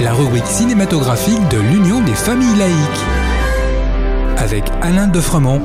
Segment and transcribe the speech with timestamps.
[0.00, 3.04] La rubrique cinématographique de l'Union des familles laïques.
[4.38, 5.60] Avec Alain Defremont.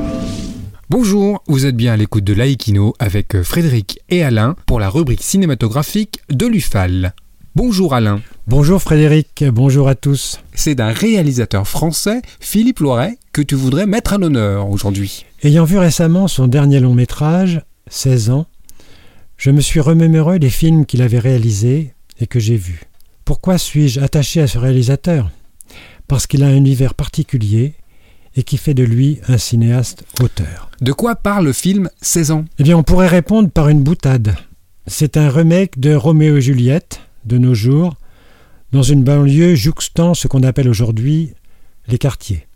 [0.89, 5.23] Bonjour, vous êtes bien à l'écoute de Laïkino avec Frédéric et Alain pour la rubrique
[5.23, 7.13] cinématographique de l'UFAL.
[7.55, 8.19] Bonjour Alain.
[8.45, 10.41] Bonjour Frédéric, bonjour à tous.
[10.53, 15.25] C'est d'un réalisateur français, Philippe Loiret, que tu voudrais mettre à l'honneur aujourd'hui.
[15.43, 18.47] Ayant vu récemment son dernier long métrage, 16 ans,
[19.37, 22.90] je me suis remémoré des films qu'il avait réalisés et que j'ai vus.
[23.25, 25.29] Pourquoi suis-je attaché à ce réalisateur?
[26.07, 27.75] Parce qu'il a un univers particulier
[28.35, 30.69] et qui fait de lui un cinéaste auteur.
[30.81, 34.35] De quoi parle le film 16 ans Eh bien, on pourrait répondre par une boutade.
[34.87, 37.95] C'est un remake de Roméo et Juliette, de nos jours,
[38.71, 41.33] dans une banlieue jouxtant ce qu'on appelle aujourd'hui
[41.87, 42.47] les quartiers.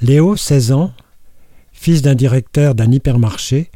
[0.00, 0.92] Léo, 16 ans,
[1.72, 3.70] fils d'un directeur d'un hypermarché,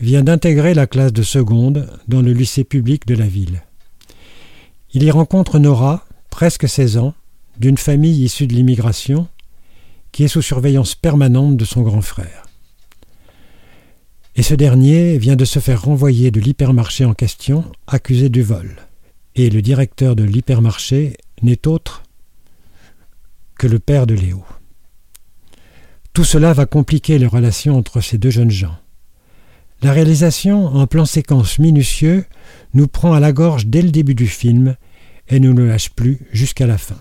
[0.00, 3.62] vient d'intégrer la classe de seconde dans le lycée public de la ville.
[4.92, 7.14] Il y rencontre Nora, presque 16 ans,
[7.58, 9.28] d'une famille issue de l'immigration,
[10.12, 12.44] qui est sous surveillance permanente de son grand frère.
[14.36, 18.76] Et ce dernier vient de se faire renvoyer de l'hypermarché en question, accusé du vol
[19.38, 22.02] et le directeur de l'hypermarché n'est autre
[23.56, 24.44] que le père de Léo.
[26.12, 28.76] Tout cela va compliquer les relations entre ces deux jeunes gens.
[29.80, 32.24] La réalisation en plan séquence minutieux
[32.74, 34.74] nous prend à la gorge dès le début du film
[35.28, 36.96] et ne nous lâche plus jusqu'à la fin.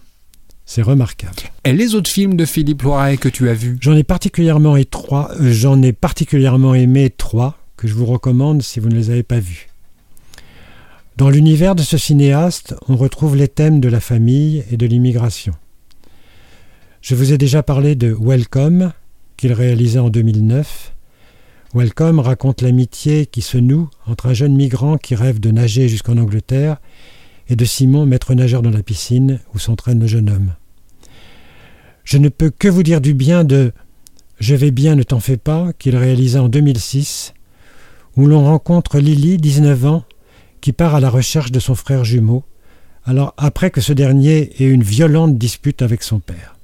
[0.66, 1.34] C'est remarquable.
[1.64, 3.78] Et les autres films de Philippe Loiret que tu as vus?
[3.82, 8.80] J'en ai particulièrement trois, euh, j'en ai particulièrement aimé trois que je vous recommande si
[8.80, 9.70] vous ne les avez pas vus.
[11.16, 15.54] Dans l'univers de ce cinéaste, on retrouve les thèmes de la famille et de l'immigration.
[17.02, 18.92] Je vous ai déjà parlé de Welcome,
[19.38, 20.94] qu'il réalisait en 2009.
[21.74, 26.18] Welcome raconte l'amitié qui se noue entre un jeune migrant qui rêve de nager jusqu'en
[26.18, 26.78] Angleterre
[27.50, 30.54] et de Simon, maître nageur dans la piscine où s'entraîne le jeune homme.
[32.06, 33.74] Je ne peux que vous dire du bien de
[34.40, 37.34] Je vais bien, ne t'en fais pas, qu'il réalisa en 2006,
[38.16, 40.06] où l'on rencontre Lily, 19 ans,
[40.62, 42.46] qui part à la recherche de son frère jumeau,
[43.04, 46.56] alors après que ce dernier ait une violente dispute avec son père.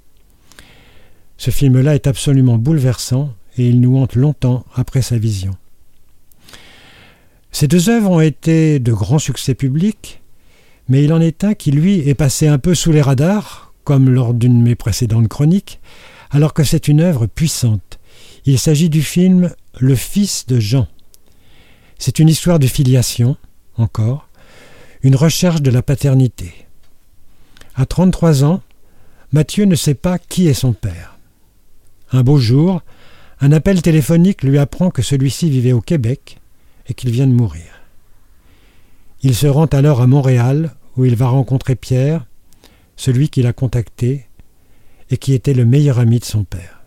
[1.36, 5.56] Ce film-là est absolument bouleversant et il nous hante longtemps après sa vision.
[7.52, 10.22] Ces deux œuvres ont été de grands succès publics,
[10.90, 14.10] mais il en est un qui, lui, est passé un peu sous les radars, comme
[14.10, 15.80] lors d'une de mes précédentes chroniques,
[16.32, 18.00] alors que c'est une œuvre puissante.
[18.46, 20.88] Il s'agit du film Le Fils de Jean.
[22.00, 23.38] C'est une histoire de filiation,
[23.78, 24.28] encore,
[25.04, 26.54] une recherche de la paternité.
[27.76, 28.62] À 33 ans,
[29.32, 31.18] Mathieu ne sait pas qui est son père.
[32.12, 32.82] Un beau jour,
[33.44, 36.40] un appel téléphonique lui apprend que celui-ci vivait au Québec
[36.88, 37.66] et qu'il vient de mourir.
[39.22, 42.26] Il se rend alors à Montréal où il va rencontrer Pierre,
[42.96, 44.28] celui qui l'a contacté
[45.10, 46.84] et qui était le meilleur ami de son père.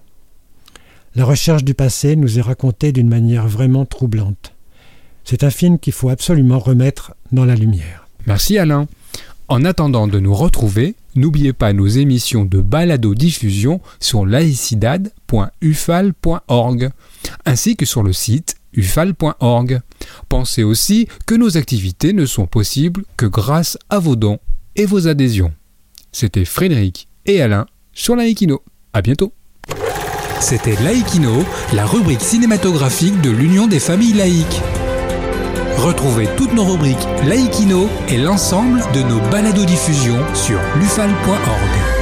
[1.14, 4.54] La recherche du passé nous est racontée d'une manière vraiment troublante.
[5.24, 8.08] C'est un film qu'il faut absolument remettre dans la lumière.
[8.26, 8.88] Merci Alain.
[9.48, 16.90] En attendant de nous retrouver, n'oubliez pas nos émissions de balado-diffusion sur laicidad.ufal.org
[17.44, 19.80] ainsi que sur le site ufal.org.
[20.28, 24.38] Pensez aussi que nos activités ne sont possibles que grâce à vos dons
[24.76, 25.52] et vos adhésions.
[26.12, 28.62] C'était Frédéric et Alain sur Laïkino.
[28.92, 29.32] À bientôt.
[30.40, 34.60] C'était Laïkino, la rubrique cinématographique de l'Union des familles laïques.
[35.76, 41.95] Retrouvez toutes nos rubriques Laïkino et l'ensemble de nos balados diffusions sur lufal.org.